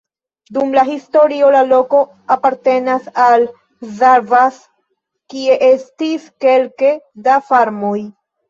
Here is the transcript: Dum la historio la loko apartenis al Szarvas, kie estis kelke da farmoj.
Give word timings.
Dum 0.55 0.71
la 0.77 0.83
historio 0.85 1.49
la 1.55 1.59
loko 1.71 1.99
apartenis 2.37 3.05
al 3.25 3.45
Szarvas, 4.01 4.59
kie 5.35 5.61
estis 5.71 6.29
kelke 6.47 6.95
da 7.29 7.41
farmoj. 7.53 7.97